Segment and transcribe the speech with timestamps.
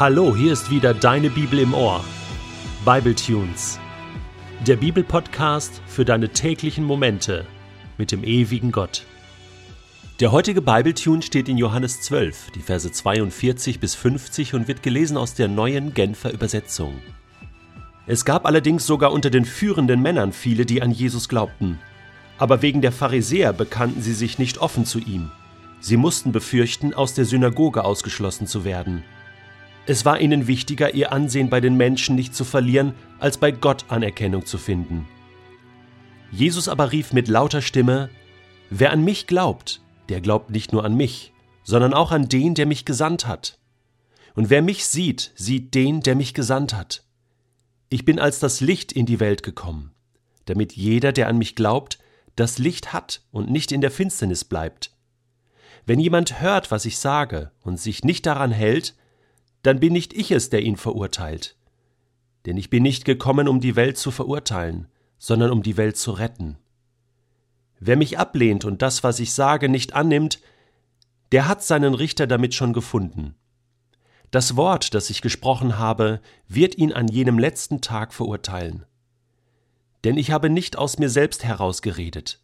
[0.00, 2.02] Hallo, hier ist wieder deine Bibel im Ohr.
[2.86, 3.78] Bible Tunes.
[4.66, 7.44] Der Bibelpodcast für deine täglichen Momente
[7.98, 9.04] mit dem ewigen Gott.
[10.18, 14.82] Der heutige Bible Tune steht in Johannes 12, die Verse 42 bis 50 und wird
[14.82, 16.94] gelesen aus der neuen Genfer Übersetzung.
[18.06, 21.78] Es gab allerdings sogar unter den führenden Männern viele, die an Jesus glaubten.
[22.38, 25.30] Aber wegen der Pharisäer bekannten sie sich nicht offen zu ihm.
[25.80, 29.04] Sie mussten befürchten, aus der Synagoge ausgeschlossen zu werden.
[29.86, 33.86] Es war ihnen wichtiger, ihr Ansehen bei den Menschen nicht zu verlieren, als bei Gott
[33.88, 35.08] Anerkennung zu finden.
[36.30, 38.10] Jesus aber rief mit lauter Stimme,
[38.70, 41.32] Wer an mich glaubt, der glaubt nicht nur an mich,
[41.64, 43.58] sondern auch an den, der mich gesandt hat.
[44.34, 47.02] Und wer mich sieht, sieht den, der mich gesandt hat.
[47.88, 49.92] Ich bin als das Licht in die Welt gekommen,
[50.44, 51.98] damit jeder, der an mich glaubt,
[52.36, 54.92] das Licht hat und nicht in der Finsternis bleibt.
[55.84, 58.94] Wenn jemand hört, was ich sage, und sich nicht daran hält,
[59.62, 61.56] dann bin nicht ich es, der ihn verurteilt.
[62.46, 66.12] Denn ich bin nicht gekommen, um die Welt zu verurteilen, sondern um die Welt zu
[66.12, 66.56] retten.
[67.78, 70.40] Wer mich ablehnt und das, was ich sage, nicht annimmt,
[71.32, 73.34] der hat seinen Richter damit schon gefunden.
[74.30, 78.84] Das Wort, das ich gesprochen habe, wird ihn an jenem letzten Tag verurteilen.
[80.04, 82.40] Denn ich habe nicht aus mir selbst herausgeredet.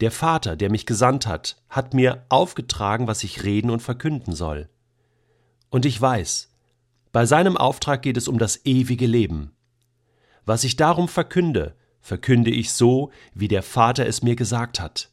[0.00, 4.68] Der Vater, der mich gesandt hat, hat mir aufgetragen, was ich reden und verkünden soll.
[5.74, 6.52] Und ich weiß,
[7.10, 9.56] bei seinem Auftrag geht es um das ewige Leben.
[10.46, 15.10] Was ich darum verkünde, verkünde ich so, wie der Vater es mir gesagt hat.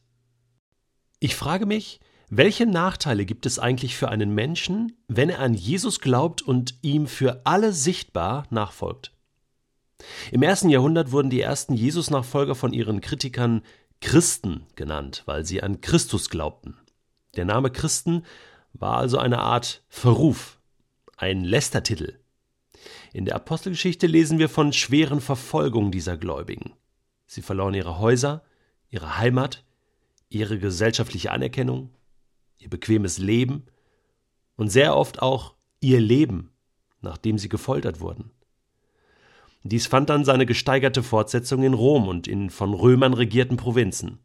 [1.19, 5.99] Ich frage mich, welche Nachteile gibt es eigentlich für einen Menschen, wenn er an Jesus
[5.99, 9.13] glaubt und ihm für alle sichtbar nachfolgt?
[10.31, 13.63] Im ersten Jahrhundert wurden die ersten Jesus-Nachfolger von ihren Kritikern
[13.99, 16.77] Christen genannt, weil sie an Christus glaubten.
[17.35, 18.25] Der Name Christen
[18.73, 20.59] war also eine Art Verruf,
[21.17, 22.19] ein Lästertitel.
[23.13, 26.73] In der Apostelgeschichte lesen wir von schweren Verfolgungen dieser Gläubigen.
[27.25, 28.43] Sie verloren ihre Häuser,
[28.89, 29.63] ihre Heimat,
[30.29, 31.89] ihre gesellschaftliche Anerkennung,
[32.57, 33.65] ihr bequemes Leben
[34.55, 36.51] und sehr oft auch ihr Leben,
[37.01, 38.31] nachdem sie gefoltert wurden.
[39.63, 44.19] Dies fand dann seine gesteigerte Fortsetzung in Rom und in von Römern regierten Provinzen.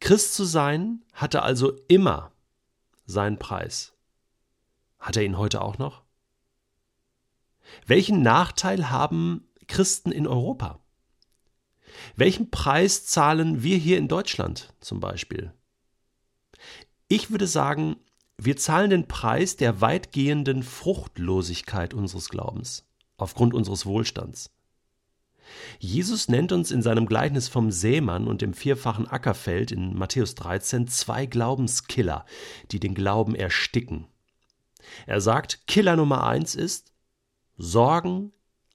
[0.00, 2.32] Christ zu sein hatte also immer
[3.06, 3.92] seinen Preis.
[4.98, 6.02] Hat er ihn heute auch noch?
[7.86, 10.80] Welchen Nachteil haben Christen in Europa?
[12.16, 15.52] Welchen Preis zahlen wir hier in Deutschland zum Beispiel?
[17.08, 17.96] Ich würde sagen,
[18.36, 24.50] wir zahlen den Preis der weitgehenden Fruchtlosigkeit unseres Glaubens aufgrund unseres Wohlstands.
[25.78, 30.88] Jesus nennt uns in seinem Gleichnis vom Sämann und dem vierfachen Ackerfeld in Matthäus 13
[30.88, 32.24] zwei Glaubenskiller,
[32.70, 34.06] die den Glauben ersticken.
[35.06, 36.92] Er sagt, Killer Nummer eins ist
[37.56, 38.32] Sorgen,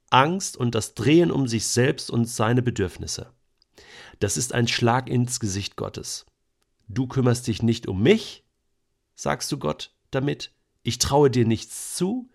[0.09, 3.31] Angst und das Drehen um sich selbst und seine Bedürfnisse.
[4.19, 6.25] Das ist ein Schlag ins Gesicht Gottes.
[6.87, 8.43] Du kümmerst dich nicht um mich,
[9.15, 12.31] sagst du Gott damit, ich traue dir nichts zu,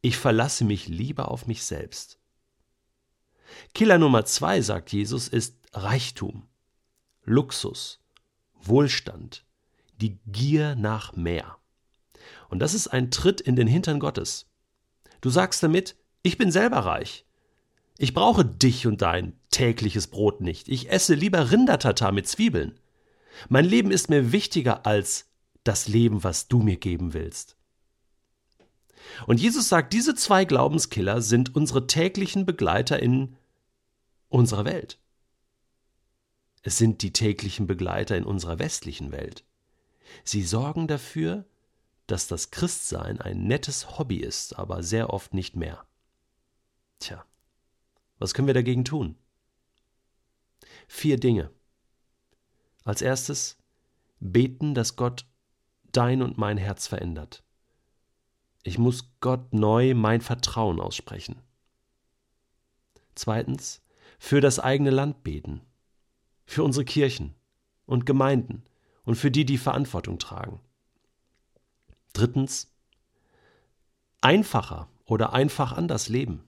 [0.00, 2.17] ich verlasse mich lieber auf mich selbst.
[3.74, 6.46] Killer Nummer zwei, sagt Jesus, ist Reichtum,
[7.24, 8.00] Luxus,
[8.54, 9.44] Wohlstand,
[10.00, 11.56] die Gier nach mehr.
[12.48, 14.46] Und das ist ein Tritt in den Hintern Gottes.
[15.20, 17.24] Du sagst damit, ich bin selber reich.
[17.98, 20.68] Ich brauche dich und dein tägliches Brot nicht.
[20.68, 22.78] Ich esse lieber Rindertatar mit Zwiebeln.
[23.48, 25.26] Mein Leben ist mir wichtiger als
[25.64, 27.57] das Leben, was du mir geben willst.
[29.26, 33.36] Und Jesus sagt, diese zwei Glaubenskiller sind unsere täglichen Begleiter in
[34.28, 34.98] unserer Welt.
[36.62, 39.44] Es sind die täglichen Begleiter in unserer westlichen Welt.
[40.24, 41.44] Sie sorgen dafür,
[42.06, 45.86] dass das Christsein ein nettes Hobby ist, aber sehr oft nicht mehr.
[46.98, 47.24] Tja,
[48.18, 49.16] was können wir dagegen tun?
[50.88, 51.50] Vier Dinge.
[52.84, 53.58] Als erstes
[54.20, 55.26] beten, dass Gott
[55.92, 57.44] dein und mein Herz verändert.
[58.62, 61.40] Ich muss Gott neu mein Vertrauen aussprechen.
[63.14, 63.82] Zweitens,
[64.18, 65.60] für das eigene Land beten,
[66.44, 67.34] für unsere Kirchen
[67.86, 68.62] und Gemeinden
[69.04, 70.60] und für die, die Verantwortung tragen.
[72.12, 72.72] Drittens,
[74.20, 76.44] einfacher oder einfach anders leben.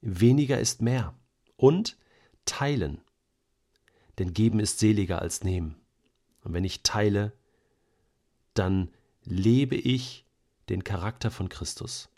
[0.00, 1.14] Weniger ist mehr.
[1.56, 1.96] Und
[2.46, 3.02] teilen.
[4.18, 5.76] Denn geben ist seliger als nehmen.
[6.42, 7.32] Und wenn ich teile,
[8.54, 8.90] dann
[9.22, 10.26] lebe ich
[10.70, 12.08] den Charakter von Christus,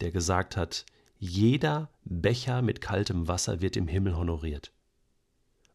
[0.00, 0.84] der gesagt hat,
[1.18, 4.72] jeder Becher mit kaltem Wasser wird im Himmel honoriert.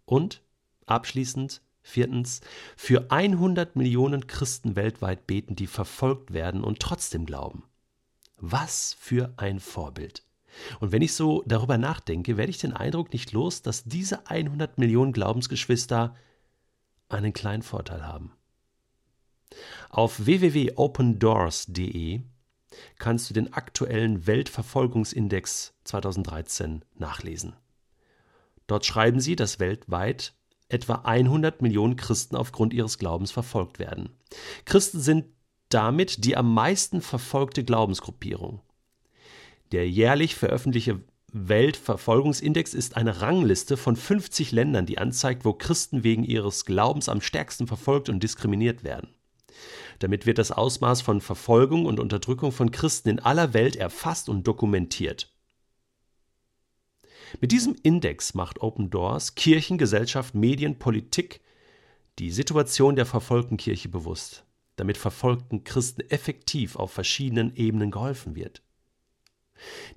[0.06, 0.44] Und
[0.85, 2.41] abschließend Viertens,
[2.75, 7.63] für 100 Millionen Christen weltweit beten, die verfolgt werden und trotzdem glauben.
[8.35, 10.25] Was für ein Vorbild.
[10.81, 14.77] Und wenn ich so darüber nachdenke, werde ich den Eindruck nicht los, dass diese 100
[14.77, 16.13] Millionen Glaubensgeschwister
[17.07, 18.36] einen kleinen Vorteil haben.
[19.89, 22.21] Auf www.opendoors.de
[22.97, 27.55] kannst du den aktuellen Weltverfolgungsindex 2013 nachlesen.
[28.67, 30.33] Dort schreiben sie, dass weltweit
[30.69, 34.09] etwa 100 Millionen Christen aufgrund ihres Glaubens verfolgt werden.
[34.65, 35.25] Christen sind
[35.69, 38.61] damit die am meisten verfolgte Glaubensgruppierung.
[39.71, 41.03] Der jährlich veröffentlichte
[41.33, 47.19] Weltverfolgungsindex ist eine Rangliste von 50 Ländern, die anzeigt, wo Christen wegen ihres Glaubens am
[47.19, 49.09] stärksten verfolgt und diskriminiert werden.
[50.00, 54.48] Damit wird das Ausmaß von Verfolgung und Unterdrückung von Christen in aller Welt erfasst und
[54.48, 55.33] dokumentiert.
[57.42, 61.42] Mit diesem Index macht Open Doors Kirchen, Gesellschaft, Medien, Politik
[62.19, 64.44] die Situation der verfolgten Kirche bewusst,
[64.75, 68.63] damit verfolgten Christen effektiv auf verschiedenen Ebenen geholfen wird.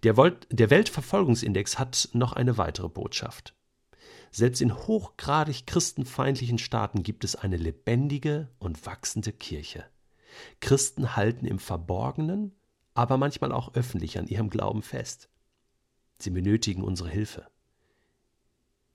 [0.03, 3.55] Der, der Weltverfolgungsindex hat noch eine weitere Botschaft.
[4.31, 9.85] Selbst in hochgradig christenfeindlichen Staaten gibt es eine lebendige und wachsende Kirche.
[10.61, 12.53] Christen halten im Verborgenen,
[12.94, 15.29] aber manchmal auch öffentlich an ihrem Glauben fest.
[16.19, 17.49] Sie benötigen unsere Hilfe.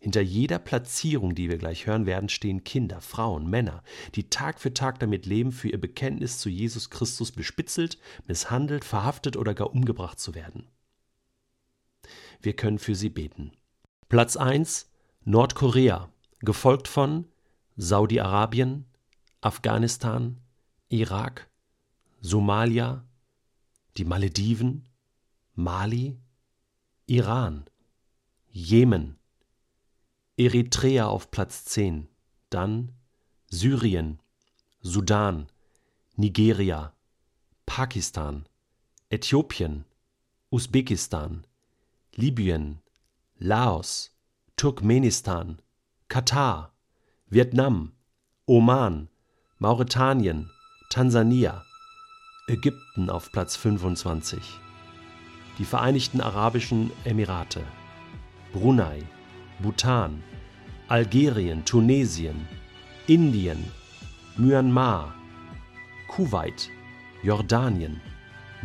[0.02, 3.82] Hinter jeder Platzierung, die wir gleich hören werden, stehen Kinder, Frauen, Männer,
[4.14, 7.98] die Tag für Tag damit leben, für ihr Bekenntnis zu Jesus Christus bespitzelt,
[8.28, 10.68] misshandelt, verhaftet oder gar umgebracht zu werden.
[12.40, 13.54] Wir können für sie beten.
[14.08, 14.92] Platz 1
[15.28, 16.12] Nordkorea,
[16.42, 17.26] gefolgt von
[17.78, 18.86] Saudi-Arabien,
[19.42, 20.40] Afghanistan,
[20.88, 21.50] Irak,
[22.22, 23.04] Somalia,
[23.98, 24.88] die Malediven,
[25.56, 26.20] Mali,
[27.08, 27.66] Iran,
[28.52, 29.18] Jemen,
[30.38, 32.08] Eritrea auf Platz 10,
[32.52, 32.92] dann
[33.48, 34.20] Syrien,
[34.82, 35.48] Sudan,
[36.18, 36.94] Nigeria,
[37.66, 38.48] Pakistan,
[39.10, 39.86] Äthiopien,
[40.52, 41.48] Usbekistan,
[42.14, 42.80] Libyen,
[43.40, 44.15] Laos,
[44.58, 45.58] Turkmenistan,
[46.08, 46.72] Katar,
[47.30, 47.92] Vietnam,
[48.48, 49.10] Oman,
[49.60, 50.50] Mauretanien,
[50.90, 51.66] Tansania,
[52.48, 54.40] Ägypten auf Platz 25,
[55.60, 57.64] die Vereinigten Arabischen Emirate,
[58.54, 59.04] Brunei,
[59.60, 60.24] Bhutan,
[60.88, 62.48] Algerien, Tunesien,
[63.08, 63.62] Indien,
[64.38, 65.14] Myanmar,
[66.08, 66.70] Kuwait,
[67.24, 68.00] Jordanien,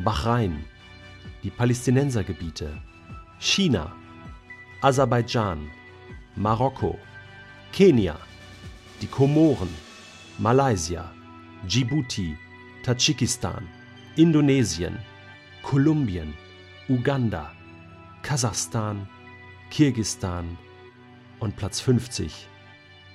[0.04, 0.64] Bahrain,
[1.42, 2.80] die Palästinensergebiete,
[3.40, 3.90] China,
[4.82, 5.68] Aserbaidschan,
[6.40, 6.98] Marokko,
[7.70, 8.16] Kenia,
[9.02, 9.68] die Komoren,
[10.38, 11.12] Malaysia,
[11.68, 12.34] Djibouti,
[12.82, 13.68] Tadschikistan,
[14.16, 14.98] Indonesien,
[15.62, 16.32] Kolumbien,
[16.88, 17.52] Uganda,
[18.22, 19.06] Kasachstan,
[19.70, 20.56] Kirgistan,
[21.40, 22.48] und Platz 50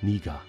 [0.02, 0.40] Niger.